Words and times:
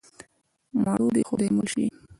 د 0.73 0.75
مړو 0.83 1.07
دې 1.15 1.21
خدای 1.29 1.49
مل 1.55 1.67
شي. 1.73 1.85